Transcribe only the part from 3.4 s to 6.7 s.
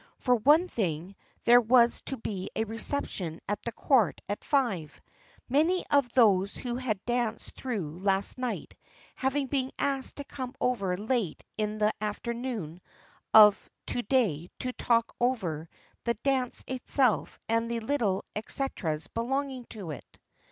at the Court at five; many of those